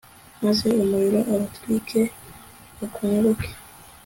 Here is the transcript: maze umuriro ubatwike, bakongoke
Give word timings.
maze 0.43 0.67
umuriro 0.83 1.19
ubatwike, 1.33 2.01
bakongoke 2.79 3.49